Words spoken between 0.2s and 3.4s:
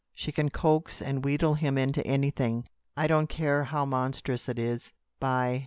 can coax and wheedle him into anything, I don't